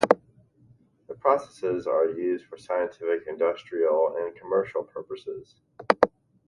The 1.07 1.13
processes 1.13 1.85
are 1.85 2.05
used 2.09 2.45
for 2.47 2.57
scientific, 2.57 3.27
industrial 3.27 4.15
and 4.17 4.35
commercial 4.35 4.81
purposes. 4.81 5.61